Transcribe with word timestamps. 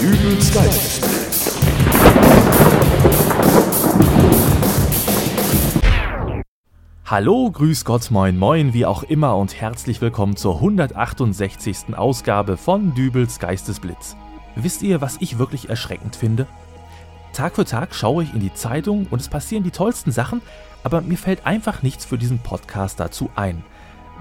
Dübels 0.00 0.54
Geistesblitz. 0.54 1.58
Hallo, 7.04 7.50
grüß 7.50 7.84
Gott, 7.84 8.10
moin, 8.10 8.38
moin, 8.38 8.72
wie 8.72 8.86
auch 8.86 9.02
immer 9.02 9.36
und 9.36 9.60
herzlich 9.60 10.00
willkommen 10.00 10.36
zur 10.36 10.54
168. 10.54 11.94
Ausgabe 11.94 12.56
von 12.56 12.94
Dübels 12.94 13.38
Geistesblitz. 13.40 14.16
Wisst 14.56 14.80
ihr, 14.80 15.02
was 15.02 15.18
ich 15.20 15.38
wirklich 15.38 15.68
erschreckend 15.68 16.16
finde? 16.16 16.46
Tag 17.34 17.56
für 17.56 17.66
Tag 17.66 17.94
schaue 17.94 18.22
ich 18.22 18.32
in 18.32 18.40
die 18.40 18.54
Zeitung 18.54 19.06
und 19.10 19.20
es 19.20 19.28
passieren 19.28 19.64
die 19.64 19.70
tollsten 19.70 20.12
Sachen, 20.12 20.40
aber 20.82 21.02
mir 21.02 21.18
fällt 21.18 21.44
einfach 21.44 21.82
nichts 21.82 22.06
für 22.06 22.16
diesen 22.16 22.38
Podcast 22.38 23.00
dazu 23.00 23.28
ein. 23.36 23.62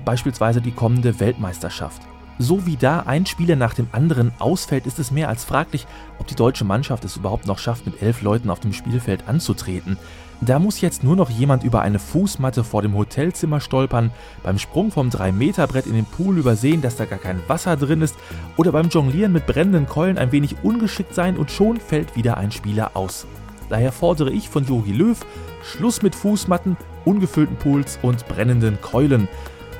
Beispielsweise 0.03 0.59
die 0.59 0.73
kommende 0.73 1.21
Weltmeisterschaft. 1.21 2.01
So 2.41 2.65
wie 2.65 2.77
da 2.77 3.01
ein 3.01 3.25
Spieler 3.25 3.57
nach 3.57 3.73
dem 3.73 3.87
anderen 3.91 4.31
ausfällt, 4.39 4.85
ist 4.85 4.97
es 4.97 5.11
mehr 5.11 5.27
als 5.27 5.43
fraglich, 5.43 5.85
ob 6.19 6.27
die 6.27 6.35
deutsche 6.35 6.63
Mannschaft 6.63 7.03
es 7.03 7.17
überhaupt 7.17 7.45
noch 7.45 7.59
schafft, 7.59 7.85
mit 7.85 8.01
elf 8.01 8.21
Leuten 8.21 8.49
auf 8.49 8.61
dem 8.61 8.71
Spielfeld 8.71 9.27
anzutreten. 9.27 9.97
Da 10.39 10.57
muss 10.57 10.79
jetzt 10.79 11.03
nur 11.03 11.17
noch 11.17 11.29
jemand 11.29 11.65
über 11.65 11.81
eine 11.81 11.99
Fußmatte 11.99 12.63
vor 12.63 12.81
dem 12.81 12.95
Hotelzimmer 12.95 13.59
stolpern, 13.59 14.11
beim 14.41 14.57
Sprung 14.57 14.89
vom 14.89 15.09
3-Meter-Brett 15.09 15.85
in 15.85 15.95
den 15.95 16.05
Pool 16.05 16.37
übersehen, 16.37 16.81
dass 16.81 16.95
da 16.95 17.03
gar 17.03 17.19
kein 17.19 17.41
Wasser 17.49 17.75
drin 17.75 18.01
ist, 18.01 18.15
oder 18.55 18.71
beim 18.71 18.87
Jonglieren 18.87 19.33
mit 19.33 19.45
brennenden 19.45 19.85
Keulen 19.85 20.17
ein 20.17 20.31
wenig 20.31 20.63
ungeschickt 20.63 21.13
sein 21.13 21.35
und 21.35 21.51
schon 21.51 21.77
fällt 21.77 22.15
wieder 22.15 22.37
ein 22.37 22.53
Spieler 22.53 22.91
aus. 22.93 23.27
Daher 23.67 23.91
fordere 23.91 24.31
ich 24.31 24.47
von 24.47 24.65
Jogi 24.65 24.93
Löw 24.93 25.19
Schluss 25.61 26.01
mit 26.01 26.15
Fußmatten, 26.15 26.77
ungefüllten 27.03 27.57
Pools 27.57 27.99
und 28.01 28.25
brennenden 28.29 28.79
Keulen. 28.79 29.27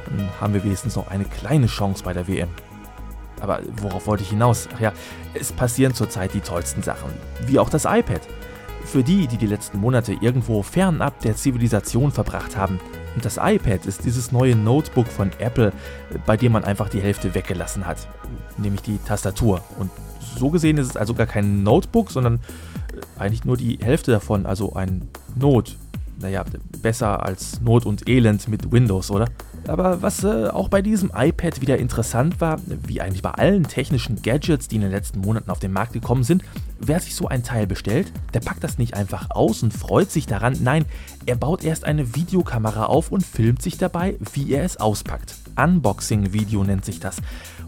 Dann 0.10 0.30
haben 0.40 0.54
wir 0.54 0.64
wenigstens 0.64 0.96
noch 0.96 1.08
eine 1.08 1.26
kleine 1.26 1.68
Chance 1.68 2.04
bei 2.04 2.14
der 2.14 2.28
WM. 2.28 2.50
Aber 3.42 3.62
worauf 3.78 4.08
wollte 4.08 4.24
ich 4.24 4.30
hinaus? 4.30 4.68
Ach 4.76 4.80
ja, 4.80 4.94
es 5.34 5.52
passieren 5.52 5.94
zurzeit 5.94 6.34
die 6.34 6.42
tollsten 6.42 6.84
Sachen, 6.84 7.12
wie 7.46 7.60
auch 7.60 7.70
das 7.70 7.86
iPad. 7.86 8.22
Für 8.86 9.04
die, 9.04 9.28
die 9.28 9.38
die 9.38 9.48
letzten 9.48 9.80
Monate 9.80 10.14
irgendwo 10.14 10.64
fernab 10.64 11.20
der 11.22 11.36
Zivilisation 11.36 12.12
verbracht 12.12 12.58
haben. 12.58 12.80
Und 13.16 13.26
das 13.26 13.38
iPad 13.38 13.86
ist 13.86 14.06
dieses 14.06 14.32
neue 14.32 14.56
Notebook 14.56 15.08
von 15.08 15.32
Apple, 15.40 15.74
bei 16.26 16.38
dem 16.38 16.54
man 16.54 16.64
einfach 16.64 16.90
die 16.90 17.02
Hälfte 17.02 17.34
weggelassen 17.36 17.86
hat, 17.86 18.08
nämlich 18.58 18.82
die 18.82 18.98
Tastatur. 19.00 19.62
Und 19.78 19.92
so 20.38 20.50
gesehen 20.50 20.78
ist 20.78 20.88
es 20.88 20.98
also 20.98 21.14
gar 21.14 21.28
kein 21.28 21.64
Notebook, 21.64 22.12
sondern 22.12 22.40
eigentlich 23.18 23.46
nur 23.46 23.58
die 23.58 23.80
Hälfte 23.82 24.12
davon, 24.12 24.46
also 24.46 24.74
ein 24.74 25.10
Not. 25.36 25.78
Naja, 26.22 26.44
besser 26.82 27.26
als 27.26 27.62
Not 27.62 27.86
und 27.86 28.10
Elend 28.10 28.48
mit 28.48 28.72
Windows, 28.72 29.10
oder? 29.10 29.28
Aber 29.68 30.02
was 30.02 30.24
äh, 30.24 30.48
auch 30.48 30.70
bei 30.70 30.82
diesem 30.82 31.12
iPad 31.16 31.62
wieder 31.62 31.78
interessant 31.78 32.42
war, 32.42 32.60
wie 32.66 33.02
eigentlich 33.02 33.22
bei 33.22 33.32
allen 33.32 33.64
technischen 33.64 34.22
Gadgets, 34.22 34.68
die 34.68 34.76
in 34.76 34.82
den 34.82 34.92
letzten 34.92 35.20
Monaten 35.20 35.50
auf 35.50 35.60
den 35.60 35.72
Markt 35.72 35.94
gekommen 35.94 36.24
sind, 36.24 36.44
wer 36.80 37.00
sich 37.00 37.16
so 37.16 37.28
ein 37.28 37.44
Teil 37.44 37.68
bestellt, 37.68 38.12
der 38.34 38.40
packt 38.40 38.64
das 38.64 38.78
nicht 38.78 38.96
einfach 38.96 39.30
aus 39.30 39.64
und 39.64 39.74
freut 39.74 40.12
sich 40.12 40.26
daran. 40.26 40.58
Nein, 40.62 40.86
er 41.26 41.36
baut 41.36 41.64
erst 41.64 41.86
eine 41.86 42.16
Videokamera 42.16 42.86
auf 42.86 43.12
und 43.12 43.26
filmt 43.26 43.62
sich 43.62 43.78
dabei, 43.78 44.16
wie 44.34 44.52
er 44.52 44.64
es 44.64 44.78
auspackt. 44.78 45.36
Unboxing-Video 45.56 46.64
nennt 46.64 46.86
sich 46.86 47.00
das. 47.00 47.18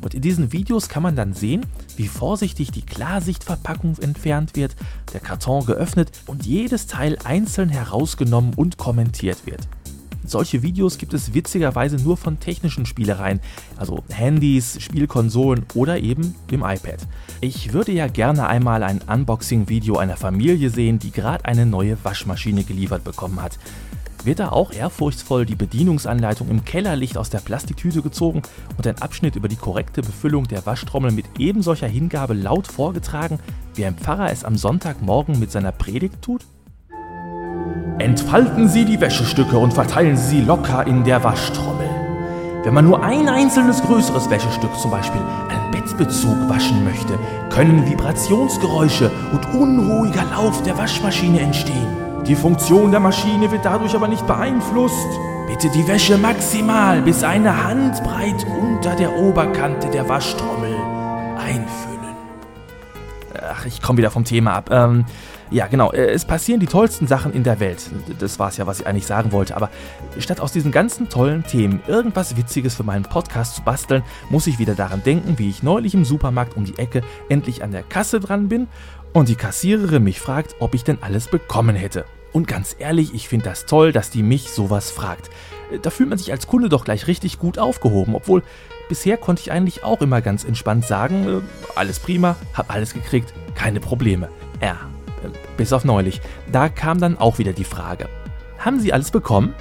Und 0.02 0.14
in 0.14 0.22
diesen 0.22 0.52
Videos 0.52 0.90
kann 0.90 1.04
man 1.04 1.16
dann 1.16 1.34
sehen, 1.34 1.66
wie 1.96 2.08
vorsichtig 2.08 2.72
die 2.72 2.82
Klarsichtverpackung 2.82 3.98
entfernt 4.00 4.56
wird, 4.56 4.76
der 5.14 5.20
Karton 5.20 5.66
geöffnet 5.66 6.12
und 6.28 6.46
jedes 6.46 6.88
Teil 6.88 7.18
einzeln 7.24 7.70
herausgenommen 7.70 8.54
und 8.56 8.78
kommentiert 8.78 9.46
wird. 9.46 9.68
Solche 10.24 10.62
Videos 10.62 10.98
gibt 10.98 11.14
es 11.14 11.34
witzigerweise 11.34 11.98
nur 11.98 12.16
von 12.16 12.40
technischen 12.40 12.86
Spielereien, 12.86 13.42
also 13.76 14.04
Handys, 14.10 14.80
Spielkonsolen 14.80 15.66
oder 15.74 16.00
eben 16.00 16.36
dem 16.52 16.62
iPad. 16.62 17.00
Ich 17.42 17.74
würde 17.74 17.92
ja 17.92 18.08
gerne 18.08 18.48
einmal 18.48 18.84
ein 18.84 19.02
Unboxing-Video 19.02 19.98
einer 19.98 20.18
Familie 20.18 20.70
sehen, 20.70 21.00
die 21.00 21.12
gerade 21.12 21.46
eine 21.46 21.66
neue 21.66 21.98
Waschmaschine 22.04 22.64
geliefert 22.64 23.04
bekommen 23.04 23.42
hat. 23.42 23.58
Wird 24.23 24.39
da 24.39 24.49
auch 24.49 24.71
ehrfurchtsvoll 24.71 25.45
die 25.45 25.55
Bedienungsanleitung 25.55 26.49
im 26.49 26.64
Kellerlicht 26.64 27.17
aus 27.17 27.32
der 27.32 27.39
Plastiktüte 27.39 28.02
gezogen 28.02 28.43
und 28.77 28.86
ein 28.86 29.02
Abschnitt 29.02 29.36
über 29.36 29.48
die 29.48 29.55
korrekte 29.55 30.02
Befüllung 30.02 30.48
der 30.48 30.65
Waschtrommel 30.65 31.11
mit 31.11 31.26
ebensolcher 31.39 31.87
Hingabe 31.87 32.33
laut 32.33 32.67
vorgetragen, 32.67 33.39
wie 33.73 33.86
ein 33.86 33.95
Pfarrer 33.95 34.31
es 34.31 34.43
am 34.43 34.58
Sonntagmorgen 34.58 35.39
mit 35.39 35.52
seiner 35.52 35.71
Predigt 35.71 36.21
tut? 36.21 36.45
Entfalten 37.98 38.67
Sie 38.67 38.86
die 38.86 38.99
Wäschestücke 38.99 39.58
und 39.58 39.73
verteilen 39.73 40.17
Sie 40.17 40.37
sie 40.37 40.42
locker 40.42 40.86
in 40.86 41.04
der 41.04 41.23
Waschtrommel. 41.23 41.89
Wenn 42.64 42.76
man 42.76 42.86
nur 42.86 43.04
ein 43.04 43.27
einzelnes 43.27 43.81
größeres 43.81 44.30
Wäschestück, 44.30 44.76
zum 44.77 44.92
Beispiel 44.92 45.21
einen 45.49 45.71
Bettbezug, 45.71 46.48
waschen 46.48 46.83
möchte, 46.83 47.17
können 47.49 47.89
Vibrationsgeräusche 47.89 49.11
und 49.31 49.45
unruhiger 49.55 50.26
Lauf 50.26 50.61
der 50.61 50.77
Waschmaschine 50.77 51.39
entstehen. 51.39 52.11
Die 52.31 52.37
Funktion 52.37 52.92
der 52.92 53.02
Maschine 53.02 53.52
wird 53.52 53.65
dadurch 53.65 53.93
aber 53.93 54.08
nicht 54.08 54.25
beeinflusst. 54.25 55.19
Bitte 55.47 55.69
die 55.69 55.86
Wäsche 55.86 56.17
maximal 56.17 57.02
bis 57.02 57.25
eine 57.25 57.65
Handbreit 57.65 58.45
unter 58.58 58.95
der 58.95 59.14
Oberkante 59.17 59.89
der 59.89 60.08
Waschtrommel 60.08 60.73
einfüllen. 61.37 62.15
Ach, 63.37 63.65
ich 63.65 63.81
komme 63.81 63.97
wieder 63.97 64.11
vom 64.11 64.23
Thema 64.23 64.53
ab. 64.53 64.69
Ähm, 64.71 65.03
ja, 65.49 65.67
genau. 65.67 65.92
äh, 65.92 66.05
Es 66.11 66.23
passieren 66.23 66.61
die 66.61 66.67
tollsten 66.67 67.05
Sachen 67.05 67.33
in 67.33 67.43
der 67.43 67.59
Welt. 67.59 67.92
Das 68.19 68.39
war 68.39 68.48
es 68.48 68.55
ja, 68.55 68.65
was 68.65 68.80
ich 68.80 68.87
eigentlich 68.87 69.08
sagen 69.08 69.33
wollte. 69.33 69.58
Aber 69.58 69.69
statt 70.17 70.39
aus 70.39 70.53
diesen 70.53 70.71
ganzen 70.71 71.09
tollen 71.09 71.43
Themen 71.43 71.81
irgendwas 71.86 72.37
Witziges 72.37 72.75
für 72.75 72.83
meinen 72.83 73.03
Podcast 73.03 73.55
zu 73.55 73.61
basteln, 73.61 74.03
muss 74.30 74.48
ich 74.48 74.58
wieder 74.58 74.75
daran 74.75 75.03
denken, 75.03 75.37
wie 75.37 75.49
ich 75.49 75.63
neulich 75.63 75.93
im 75.95 76.05
Supermarkt 76.05 76.55
um 76.55 76.63
die 76.63 76.77
Ecke 76.77 77.02
endlich 77.27 77.61
an 77.61 77.71
der 77.71 77.83
Kasse 77.83 78.21
dran 78.21 78.48
bin 78.48 78.69
und 79.11 79.27
die 79.27 79.36
Kassiererin 79.36 80.05
mich 80.05 80.21
fragt, 80.21 80.55
ob 80.59 80.75
ich 80.75 80.86
denn 80.86 80.99
alles 81.02 81.27
bekommen 81.27 81.75
hätte. 81.75 82.05
Und 82.33 82.47
ganz 82.47 82.75
ehrlich, 82.80 83.14
ich 83.14 83.27
finde 83.27 83.45
das 83.45 83.65
toll, 83.65 83.92
dass 83.92 84.09
die 84.09 84.23
mich 84.23 84.52
sowas 84.52 84.92
fragt. 84.92 85.30
Äh, 85.71 85.80
Da 85.80 85.89
fühlt 85.89 86.09
man 86.09 86.17
sich 86.17 86.31
als 86.31 86.47
Kunde 86.47 86.69
doch 86.69 86.86
gleich 86.86 87.08
richtig 87.08 87.39
gut 87.39 87.59
aufgehoben, 87.59 88.15
obwohl 88.15 88.43
bisher 88.89 89.17
konnte 89.17 89.42
ich 89.42 89.52
eigentlich 89.52 89.83
auch 89.83 90.02
immer 90.02 90.21
ganz 90.21 90.43
entspannt 90.43 90.86
sagen, 90.86 91.27
äh, 91.27 91.77
alles 91.77 91.99
prima, 91.99 92.36
hab 92.53 92.73
alles 92.73 92.93
gekriegt, 92.93 93.33
keine 93.55 93.80
Probleme. 93.80 94.30
Ja, 94.61 94.77
äh, 95.23 95.30
bis 95.58 95.73
auf 95.73 95.83
neulich. 95.86 96.21
Da 96.52 96.69
kam 96.69 96.99
dann 96.99 97.17
auch 97.17 97.37
wieder 97.37 97.53
die 97.53 97.64
Frage. 97.64 98.08
Haben 98.58 98.80
Sie 98.80 98.93
alles 98.93 99.11
bekommen? 99.11 99.53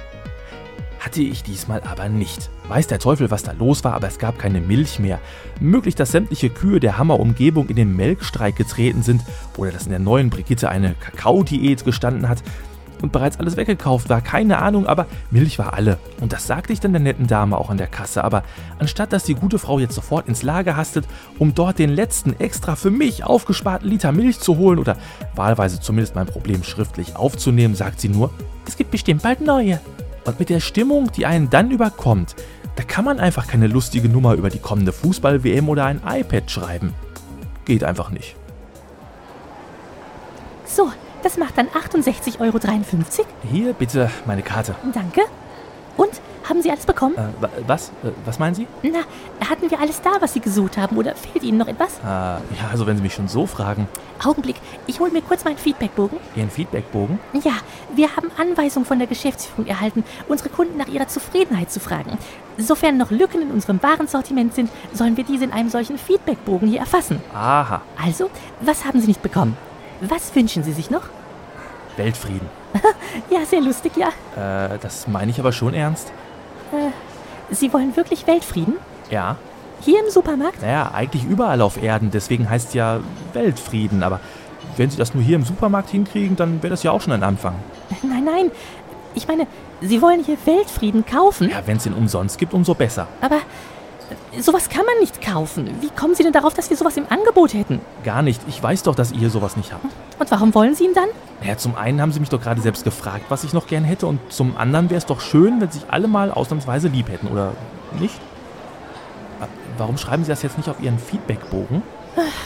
Hatte 1.01 1.23
ich 1.23 1.41
diesmal 1.41 1.81
aber 1.81 2.09
nicht. 2.09 2.51
Weiß 2.67 2.85
der 2.85 2.99
Teufel, 2.99 3.31
was 3.31 3.41
da 3.41 3.53
los 3.53 3.83
war, 3.83 3.95
aber 3.95 4.07
es 4.07 4.19
gab 4.19 4.37
keine 4.37 4.61
Milch 4.61 4.99
mehr. 4.99 5.19
Möglich, 5.59 5.95
dass 5.95 6.11
sämtliche 6.11 6.51
Kühe 6.51 6.79
der 6.79 6.99
Hammerumgebung 6.99 7.69
in 7.69 7.75
den 7.75 7.95
Melkstreik 7.95 8.55
getreten 8.55 9.01
sind 9.01 9.23
oder 9.57 9.71
dass 9.71 9.85
in 9.85 9.89
der 9.89 9.97
neuen 9.97 10.29
Brigitte 10.29 10.69
eine 10.69 10.93
Kakaodiät 10.93 11.85
gestanden 11.85 12.29
hat 12.29 12.43
und 13.01 13.11
bereits 13.11 13.39
alles 13.39 13.57
weggekauft 13.57 14.09
war. 14.09 14.21
Keine 14.21 14.59
Ahnung, 14.59 14.85
aber 14.85 15.07
Milch 15.31 15.57
war 15.57 15.73
alle. 15.73 15.97
Und 16.19 16.33
das 16.33 16.45
sagte 16.45 16.71
ich 16.71 16.79
dann 16.79 16.93
der 16.93 17.01
netten 17.01 17.25
Dame 17.25 17.57
auch 17.57 17.71
an 17.71 17.77
der 17.77 17.87
Kasse. 17.87 18.23
Aber 18.23 18.43
anstatt 18.77 19.11
dass 19.11 19.23
die 19.23 19.33
gute 19.33 19.57
Frau 19.57 19.79
jetzt 19.79 19.95
sofort 19.95 20.27
ins 20.27 20.43
Lager 20.43 20.77
hastet, 20.77 21.07
um 21.39 21.55
dort 21.55 21.79
den 21.79 21.89
letzten 21.89 22.39
extra 22.39 22.75
für 22.75 22.91
mich 22.91 23.23
aufgesparten 23.23 23.89
Liter 23.89 24.11
Milch 24.11 24.39
zu 24.39 24.57
holen 24.57 24.77
oder 24.77 24.97
wahlweise 25.33 25.79
zumindest 25.79 26.13
mein 26.13 26.27
Problem 26.27 26.63
schriftlich 26.63 27.15
aufzunehmen, 27.15 27.73
sagt 27.73 27.99
sie 27.99 28.09
nur, 28.09 28.29
es 28.67 28.77
gibt 28.77 28.91
bestimmt 28.91 29.23
bald 29.23 29.41
neue. 29.41 29.79
Und 30.25 30.39
mit 30.39 30.49
der 30.49 30.59
Stimmung, 30.59 31.11
die 31.11 31.25
einen 31.25 31.49
dann 31.49 31.71
überkommt, 31.71 32.35
da 32.75 32.83
kann 32.83 33.05
man 33.05 33.19
einfach 33.19 33.47
keine 33.47 33.67
lustige 33.67 34.07
Nummer 34.07 34.33
über 34.33 34.49
die 34.49 34.59
kommende 34.59 34.91
Fußball-WM 34.91 35.67
oder 35.67 35.85
ein 35.85 36.01
iPad 36.05 36.49
schreiben. 36.49 36.93
Geht 37.65 37.83
einfach 37.83 38.11
nicht. 38.11 38.35
So, 40.65 40.91
das 41.23 41.37
macht 41.37 41.57
dann 41.57 41.67
68,53 41.67 42.39
Euro. 42.39 42.59
Hier 43.51 43.73
bitte 43.73 44.09
meine 44.25 44.41
Karte. 44.41 44.75
Danke. 44.93 45.21
Und, 45.97 46.21
haben 46.47 46.61
Sie 46.61 46.69
alles 46.71 46.85
bekommen? 46.85 47.15
Äh, 47.15 47.41
wa- 47.41 47.49
was? 47.67 47.89
Äh, 48.03 48.11
was 48.25 48.39
meinen 48.39 48.55
Sie? 48.55 48.67
Na, 48.83 48.99
hatten 49.49 49.69
wir 49.69 49.79
alles 49.79 50.01
da, 50.01 50.11
was 50.19 50.33
Sie 50.33 50.39
gesucht 50.39 50.77
haben? 50.77 50.97
Oder 50.97 51.15
fehlt 51.15 51.43
Ihnen 51.43 51.57
noch 51.57 51.67
etwas? 51.67 51.99
Äh, 51.99 52.07
ja, 52.07 52.39
also 52.71 52.85
wenn 52.87 52.97
Sie 52.97 53.03
mich 53.03 53.13
schon 53.13 53.27
so 53.27 53.45
fragen. 53.45 53.87
Augenblick, 54.23 54.55
ich 54.87 54.99
hole 54.99 55.11
mir 55.11 55.21
kurz 55.21 55.43
meinen 55.45 55.57
Feedbackbogen. 55.57 56.19
Ihren 56.35 56.49
Feedbackbogen? 56.51 57.19
Ja, 57.43 57.53
wir 57.95 58.15
haben 58.15 58.29
Anweisungen 58.37 58.85
von 58.85 58.99
der 58.99 59.07
Geschäftsführung 59.07 59.65
erhalten, 59.67 60.03
unsere 60.27 60.49
Kunden 60.49 60.77
nach 60.77 60.87
ihrer 60.87 61.07
Zufriedenheit 61.07 61.71
zu 61.71 61.79
fragen. 61.79 62.17
Sofern 62.57 62.97
noch 62.97 63.09
Lücken 63.11 63.41
in 63.41 63.51
unserem 63.51 63.81
Warensortiment 63.81 64.53
sind, 64.53 64.69
sollen 64.93 65.17
wir 65.17 65.23
diese 65.23 65.45
in 65.45 65.51
einem 65.51 65.69
solchen 65.69 65.97
Feedbackbogen 65.97 66.67
hier 66.69 66.79
erfassen. 66.79 67.21
Aha, 67.33 67.81
Also, 68.03 68.29
was 68.59 68.85
haben 68.85 68.99
Sie 69.01 69.07
nicht 69.07 69.23
bekommen? 69.23 69.57
Was 70.01 70.35
wünschen 70.35 70.63
Sie 70.63 70.73
sich 70.73 70.89
noch? 70.91 71.03
Weltfrieden. 71.97 72.47
Ja, 73.29 73.45
sehr 73.45 73.59
lustig, 73.61 73.93
ja. 73.97 74.07
Äh, 74.35 74.77
das 74.79 75.07
meine 75.07 75.31
ich 75.31 75.39
aber 75.39 75.51
schon 75.51 75.73
ernst. 75.73 76.11
Sie 77.49 77.73
wollen 77.73 77.95
wirklich 77.95 78.27
Weltfrieden? 78.27 78.75
Ja. 79.09 79.35
Hier 79.81 79.99
im 80.03 80.09
Supermarkt? 80.09 80.61
Naja, 80.61 80.91
eigentlich 80.93 81.25
überall 81.25 81.61
auf 81.61 81.81
Erden, 81.81 82.11
deswegen 82.11 82.49
heißt 82.49 82.73
ja 82.75 82.99
Weltfrieden, 83.33 84.03
aber 84.03 84.19
wenn 84.77 84.89
Sie 84.89 84.97
das 84.97 85.13
nur 85.13 85.23
hier 85.23 85.35
im 85.35 85.43
Supermarkt 85.43 85.89
hinkriegen, 85.89 86.35
dann 86.35 86.61
wäre 86.61 86.71
das 86.71 86.83
ja 86.83 86.91
auch 86.91 87.01
schon 87.01 87.13
ein 87.13 87.23
Anfang. 87.23 87.55
Nein, 88.03 88.23
nein. 88.23 88.51
Ich 89.15 89.27
meine, 89.27 89.47
Sie 89.81 90.01
wollen 90.01 90.23
hier 90.23 90.37
Weltfrieden 90.45 91.05
kaufen? 91.05 91.49
Ja, 91.49 91.63
wenn 91.65 91.77
es 91.77 91.85
ihn 91.85 91.93
umsonst 91.93 92.37
gibt, 92.37 92.53
umso 92.53 92.73
besser. 92.75 93.07
Aber 93.19 93.37
Sowas 94.39 94.69
kann 94.69 94.85
man 94.85 94.97
nicht 94.99 95.21
kaufen. 95.21 95.69
Wie 95.81 95.89
kommen 95.89 96.15
Sie 96.15 96.23
denn 96.23 96.33
darauf, 96.33 96.53
dass 96.53 96.69
wir 96.69 96.77
sowas 96.77 96.97
im 96.97 97.05
Angebot 97.09 97.53
hätten? 97.53 97.81
Gar 98.03 98.21
nicht. 98.21 98.41
Ich 98.47 98.61
weiß 98.61 98.83
doch, 98.83 98.95
dass 98.95 99.11
ihr 99.11 99.29
sowas 99.29 99.57
nicht 99.57 99.71
habt. 99.73 99.85
Und 100.19 100.31
warum 100.31 100.53
wollen 100.53 100.75
Sie 100.75 100.85
ihn 100.85 100.93
dann? 100.93 101.09
Ja, 101.43 101.57
zum 101.57 101.75
einen 101.75 102.01
haben 102.01 102.11
sie 102.11 102.19
mich 102.19 102.29
doch 102.29 102.41
gerade 102.41 102.61
selbst 102.61 102.83
gefragt, 102.83 103.25
was 103.29 103.43
ich 103.43 103.53
noch 103.53 103.65
gern 103.65 103.83
hätte, 103.83 104.05
und 104.05 104.19
zum 104.31 104.57
anderen 104.57 104.89
wäre 104.91 104.99
es 104.99 105.07
doch 105.07 105.21
schön, 105.21 105.59
wenn 105.59 105.71
sich 105.71 105.83
alle 105.89 106.07
mal 106.07 106.31
ausnahmsweise 106.31 106.87
lieb 106.87 107.09
hätten, 107.09 107.27
oder 107.27 107.53
nicht? 107.99 108.19
Warum 109.77 109.97
schreiben 109.97 110.23
Sie 110.23 110.29
das 110.29 110.43
jetzt 110.43 110.57
nicht 110.57 110.69
auf 110.69 110.79
Ihren 110.79 110.99
Feedbackbogen? 110.99 111.81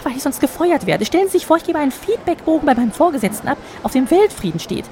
Weil 0.03 0.15
ich 0.15 0.23
sonst 0.23 0.39
gefeuert 0.39 0.85
werde. 0.85 1.05
Stellen 1.05 1.25
Sie 1.25 1.33
sich 1.33 1.45
vor, 1.45 1.57
ich 1.57 1.65
gebe 1.65 1.77
einen 1.77 1.91
Feedbackbogen 1.91 2.65
bei 2.65 2.73
meinem 2.73 2.91
Vorgesetzten 2.91 3.49
ab, 3.49 3.57
auf 3.83 3.91
dem 3.91 4.09
Weltfrieden 4.09 4.59
steht. 4.59 4.85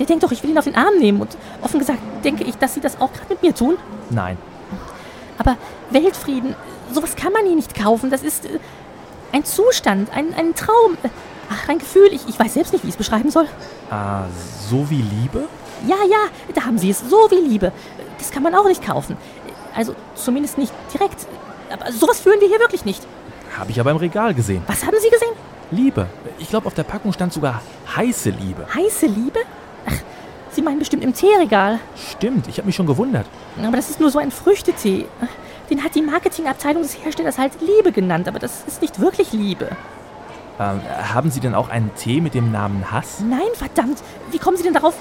Der 0.00 0.06
denkt 0.06 0.24
doch, 0.24 0.32
ich 0.32 0.42
will 0.42 0.50
ihn 0.50 0.58
auf 0.58 0.64
den 0.64 0.74
Arm 0.74 0.98
nehmen. 0.98 1.20
Und 1.20 1.36
offen 1.62 1.78
gesagt 1.78 2.00
denke 2.24 2.42
ich, 2.42 2.56
dass 2.56 2.74
Sie 2.74 2.80
das 2.80 3.00
auch 3.00 3.12
gerade 3.12 3.28
mit 3.28 3.42
mir 3.42 3.54
tun. 3.54 3.76
Nein. 4.10 4.36
Aber 5.44 5.56
Weltfrieden, 5.90 6.54
sowas 6.92 7.16
kann 7.16 7.32
man 7.32 7.44
hier 7.44 7.56
nicht 7.56 7.74
kaufen. 7.74 8.10
Das 8.10 8.22
ist 8.22 8.46
äh, 8.46 8.58
ein 9.32 9.44
Zustand, 9.44 10.10
ein, 10.14 10.34
ein 10.34 10.54
Traum. 10.54 10.96
Ach, 11.50 11.68
ein 11.68 11.78
Gefühl. 11.78 12.08
Ich, 12.12 12.26
ich 12.28 12.38
weiß 12.38 12.54
selbst 12.54 12.72
nicht, 12.72 12.84
wie 12.84 12.88
ich 12.88 12.94
es 12.94 12.98
beschreiben 12.98 13.30
soll. 13.30 13.46
Ah, 13.90 14.24
so 14.68 14.88
wie 14.88 15.02
Liebe? 15.02 15.46
Ja, 15.86 15.96
ja, 16.08 16.52
da 16.54 16.64
haben 16.64 16.78
Sie 16.78 16.90
es. 16.90 17.00
So 17.00 17.28
wie 17.30 17.46
Liebe. 17.48 17.72
Das 18.18 18.30
kann 18.30 18.42
man 18.42 18.54
auch 18.54 18.66
nicht 18.66 18.84
kaufen. 18.84 19.16
Also 19.76 19.94
zumindest 20.14 20.56
nicht 20.56 20.72
direkt. 20.94 21.26
Aber 21.70 21.92
sowas 21.92 22.20
führen 22.20 22.40
wir 22.40 22.48
hier 22.48 22.60
wirklich 22.60 22.84
nicht. 22.84 23.02
Habe 23.58 23.70
ich 23.70 23.78
aber 23.78 23.90
im 23.90 23.98
Regal 23.98 24.32
gesehen. 24.34 24.62
Was 24.66 24.84
haben 24.84 24.96
Sie 25.00 25.10
gesehen? 25.10 25.32
Liebe. 25.70 26.06
Ich 26.38 26.48
glaube, 26.48 26.66
auf 26.66 26.74
der 26.74 26.84
Packung 26.84 27.12
stand 27.12 27.32
sogar 27.32 27.60
heiße 27.94 28.30
Liebe. 28.30 28.66
Heiße 28.74 29.06
Liebe? 29.06 29.40
Sie 30.54 30.62
meinen 30.62 30.78
bestimmt 30.78 31.02
im 31.02 31.12
Teeregal. 31.14 31.80
Stimmt, 31.96 32.46
ich 32.46 32.58
habe 32.58 32.66
mich 32.66 32.76
schon 32.76 32.86
gewundert. 32.86 33.26
Aber 33.60 33.76
das 33.76 33.90
ist 33.90 33.98
nur 34.00 34.10
so 34.10 34.18
ein 34.20 34.30
Früchtetee. 34.30 35.06
Den 35.68 35.82
hat 35.82 35.94
die 35.94 36.02
Marketingabteilung 36.02 36.82
des 36.82 37.02
Herstellers 37.04 37.38
halt 37.38 37.52
Liebe 37.60 37.90
genannt, 37.90 38.28
aber 38.28 38.38
das 38.38 38.62
ist 38.66 38.80
nicht 38.82 39.00
wirklich 39.00 39.32
Liebe. 39.32 39.68
Ähm, 40.60 40.80
haben 41.12 41.30
Sie 41.32 41.40
denn 41.40 41.54
auch 41.54 41.68
einen 41.70 41.90
Tee 41.96 42.20
mit 42.20 42.34
dem 42.34 42.52
Namen 42.52 42.92
Hass? 42.92 43.20
Nein, 43.28 43.40
verdammt. 43.54 43.98
Wie 44.30 44.38
kommen 44.38 44.56
Sie 44.56 44.62
denn 44.62 44.74
darauf? 44.74 44.94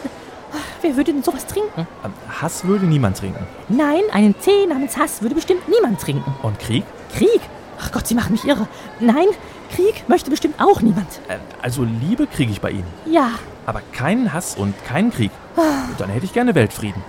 Wer 0.81 0.95
würde 0.95 1.13
denn 1.13 1.21
sowas 1.23 1.45
trinken? 1.45 1.87
Ähm, 2.03 2.13
Hass 2.41 2.65
würde 2.65 2.85
niemand 2.85 3.17
trinken. 3.17 3.45
Nein, 3.69 4.01
einen 4.11 4.35
Tee 4.39 4.65
namens 4.67 4.97
Hass 4.97 5.21
würde 5.21 5.35
bestimmt 5.35 5.67
niemand 5.69 6.01
trinken. 6.01 6.33
Und 6.41 6.57
Krieg? 6.59 6.83
Krieg? 7.15 7.41
Ach 7.79 7.91
Gott, 7.91 8.07
Sie 8.07 8.15
machen 8.15 8.31
mich 8.31 8.45
irre. 8.45 8.67
Nein, 8.99 9.27
Krieg 9.75 10.03
möchte 10.07 10.31
bestimmt 10.31 10.55
auch 10.59 10.81
niemand. 10.81 11.07
Äh, 11.27 11.37
also 11.61 11.83
Liebe 11.83 12.25
kriege 12.25 12.51
ich 12.51 12.59
bei 12.61 12.71
Ihnen. 12.71 12.87
Ja, 13.05 13.31
Aber 13.67 13.81
keinen 13.91 14.33
Hass 14.33 14.55
und 14.57 14.73
keinen 14.85 15.11
Krieg. 15.11 15.31
Und 15.55 15.99
dann 15.99 16.09
hätte 16.09 16.25
ich 16.25 16.33
gerne 16.33 16.55
Weltfrieden. 16.55 17.01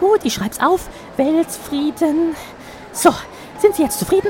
gut, 0.00 0.20
ich 0.24 0.34
schreib's 0.34 0.60
auf. 0.60 0.88
Weltfrieden. 1.16 2.34
So, 2.92 3.10
sind 3.58 3.74
Sie 3.74 3.82
jetzt 3.82 3.98
zufrieden? 3.98 4.28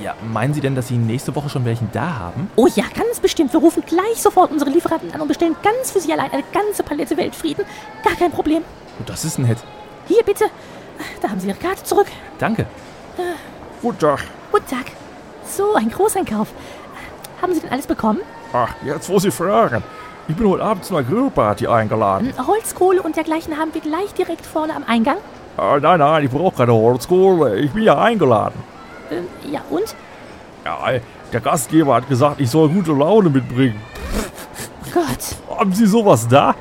Äh, 0.00 0.02
ja, 0.04 0.14
meinen 0.32 0.54
Sie 0.54 0.60
denn, 0.60 0.74
dass 0.74 0.88
Sie 0.88 0.96
nächste 0.96 1.34
Woche 1.36 1.48
schon 1.48 1.64
welchen 1.64 1.90
da 1.92 2.18
haben? 2.18 2.50
Oh 2.56 2.66
ja, 2.74 2.84
ganz 2.94 3.20
bestimmt. 3.20 3.52
Wir 3.52 3.60
rufen 3.60 3.82
gleich 3.86 4.20
sofort 4.20 4.50
unsere 4.50 4.70
Lieferanten 4.70 5.12
an 5.12 5.20
und 5.20 5.28
bestellen 5.28 5.56
ganz 5.62 5.90
für 5.92 6.00
Sie 6.00 6.12
allein 6.12 6.30
eine 6.32 6.44
ganze 6.52 6.82
Palette 6.82 7.16
Weltfrieden. 7.16 7.64
Gar 8.04 8.14
kein 8.14 8.30
Problem. 8.32 8.62
Oh, 9.00 9.02
das 9.06 9.24
ist 9.24 9.38
nett. 9.38 9.58
Hier 10.06 10.22
bitte. 10.24 10.46
Da 11.22 11.28
haben 11.30 11.40
Sie 11.40 11.48
Ihre 11.48 11.56
Karte 11.58 11.82
zurück. 11.84 12.06
Danke. 12.38 12.66
Guten 13.82 13.98
Tag. 13.98 14.20
Guten 14.52 14.66
Tag. 14.66 14.86
So, 15.46 15.74
ein 15.74 15.90
Großeinkauf. 15.90 16.48
Haben 17.42 17.54
Sie 17.54 17.60
denn 17.60 17.70
alles 17.70 17.86
bekommen? 17.86 18.20
Ach, 18.52 18.74
jetzt 18.84 19.08
wo 19.08 19.18
Sie 19.18 19.30
fragen. 19.30 19.82
Ich 20.26 20.34
bin 20.36 20.48
heute 20.48 20.62
Abend 20.62 20.84
zu 20.84 20.96
einer 20.96 21.06
Grillparty 21.06 21.66
eingeladen. 21.66 22.32
Holzkohle 22.46 23.02
und 23.02 23.16
dergleichen 23.16 23.58
haben 23.58 23.74
wir 23.74 23.82
gleich 23.82 24.14
direkt 24.14 24.46
vorne 24.46 24.74
am 24.74 24.84
Eingang. 24.84 25.18
Ah, 25.56 25.78
nein, 25.80 25.98
nein, 25.98 26.24
ich 26.24 26.30
brauche 26.30 26.56
keine 26.56 26.72
Holzkohle. 26.72 27.58
Ich 27.60 27.70
bin 27.72 27.82
ja 27.82 28.00
eingeladen. 28.00 28.54
Ähm, 29.10 29.26
ja, 29.52 29.60
und? 29.68 29.94
Ja, 30.64 30.78
der 31.32 31.40
Gastgeber 31.40 31.94
hat 31.96 32.08
gesagt, 32.08 32.40
ich 32.40 32.48
soll 32.48 32.70
gute 32.70 32.92
Laune 32.92 33.28
mitbringen. 33.28 33.80
Gott, 34.94 35.58
Haben 35.58 35.72
Sie 35.72 35.86
sowas 35.86 36.26
da? 36.26 36.54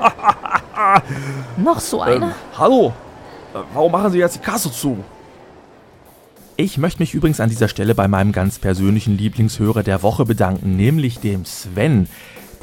noch 1.57 1.80
so 1.80 2.01
einer. 2.01 2.27
Ähm, 2.27 2.31
hallo? 2.57 2.94
Äh, 3.54 3.60
Warum 3.74 3.92
machen 3.94 4.12
Sie 4.12 4.18
jetzt 4.19 4.36
die 4.36 4.39
Kasse 4.39 4.71
zu? 4.71 4.98
Ich 6.57 6.77
möchte 6.77 7.01
mich 7.01 7.13
übrigens 7.13 7.39
an 7.39 7.50
dieser 7.50 7.68
Stelle 7.68 7.95
bei 7.95 8.07
meinem 8.07 8.31
ganz 8.31 8.60
persönlichen 8.60 9.18
Lieblingshörer 9.18 9.83
der 9.83 10.04
Woche 10.04 10.25
bedanken, 10.25 10.75
nämlich 10.75 11.19
dem 11.19 11.45
Sven. 11.45 12.07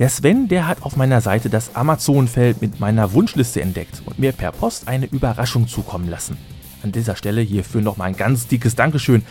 Der 0.01 0.09
Sven, 0.09 0.49
der 0.49 0.67
hat 0.67 0.81
auf 0.83 0.97
meiner 0.97 1.21
Seite 1.21 1.51
das 1.51 1.77
Amazon-Feld 1.77 2.63
mit 2.63 2.81
meiner 2.81 3.13
Wunschliste 3.13 3.61
entdeckt 3.61 4.01
und 4.07 4.19
mir 4.19 4.33
per 4.33 4.51
Post 4.51 4.89
eine 4.89 5.05
Überraschung 5.05 5.69
zukommen 5.69 6.09
lassen. 6.09 6.39
An 6.83 6.91
dieser 6.91 7.17
Stelle 7.17 7.43
hierfür 7.43 7.83
nochmal 7.83 8.09
ein 8.09 8.17
ganz 8.17 8.47
dickes 8.47 8.75
Dankeschön. 8.75 9.27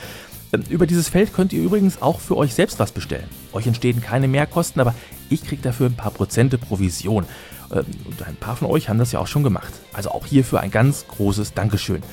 Ähm, 0.54 0.62
Über 0.70 0.86
dieses 0.86 1.10
Feld 1.10 1.34
könnt 1.34 1.54
ihr 1.54 1.64
übrigens 1.64 2.04
auch 2.04 2.20
für 2.20 2.38
euch 2.38 2.54
selbst 2.54 2.78
was 2.78 2.92
bestellen. 2.92 3.28
Euch 3.52 3.66
entstehen 3.66 4.00
keine 4.00 4.28
Mehrkosten, 4.28 4.80
aber 4.80 4.94
ich 5.32 5.44
kriege 5.44 5.64
dafür 5.64 5.88
ein 5.88 5.96
paar 5.96 6.12
Prozente 6.12 6.60
Provision. 6.60 7.26
Ähm, 7.72 7.86
Und 8.06 8.28
ein 8.28 8.36
paar 8.36 8.56
von 8.56 8.68
euch 8.68 8.90
haben 8.90 9.00
das 9.00 9.12
ja 9.12 9.18
auch 9.18 9.28
schon 9.28 9.42
gemacht. 9.42 9.74
Also 9.94 10.12
auch 10.12 10.28
hierfür 10.28 10.60
ein 10.60 10.70
ganz 10.70 11.08
großes 11.08 11.56
Dankeschön. 11.56 12.04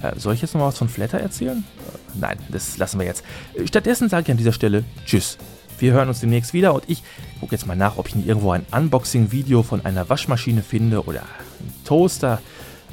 Äh, 0.00 0.16
Soll 0.16 0.34
ich 0.34 0.42
jetzt 0.42 0.54
noch 0.54 0.60
mal 0.60 0.68
was 0.68 0.78
von 0.78 0.88
Flatter 0.88 1.18
erzählen? 1.18 1.58
Äh, 1.58 2.18
Nein, 2.20 2.38
das 2.50 2.78
lassen 2.78 3.00
wir 3.00 3.06
jetzt. 3.06 3.24
Äh, 3.54 3.66
Stattdessen 3.66 4.08
sage 4.08 4.26
ich 4.26 4.30
an 4.30 4.36
dieser 4.36 4.52
Stelle 4.52 4.84
Tschüss. 5.04 5.38
Wir 5.78 5.92
hören 5.92 6.08
uns 6.08 6.20
demnächst 6.20 6.54
wieder 6.54 6.74
und 6.74 6.84
ich 6.86 7.02
gucke 7.40 7.54
jetzt 7.54 7.66
mal 7.66 7.76
nach, 7.76 7.98
ob 7.98 8.08
ich 8.08 8.14
nicht 8.14 8.26
irgendwo 8.26 8.52
ein 8.52 8.64
Unboxing-Video 8.70 9.62
von 9.62 9.84
einer 9.84 10.08
Waschmaschine 10.08 10.62
finde 10.62 11.04
oder 11.04 11.20
einen 11.20 11.74
Toaster, 11.84 12.40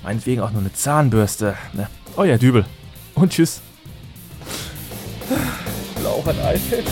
meinetwegen 0.04 0.42
auch 0.42 0.52
nur 0.52 0.62
eine 0.62 0.74
Zahnbürste. 0.74 1.56
Ne? 1.74 1.88
Euer 2.18 2.38
Dübel. 2.38 2.66
Und 3.16 3.32
tschüss. 3.32 3.62
Auch 6.06 6.28
ein 6.28 6.36
iPad? 6.36 6.84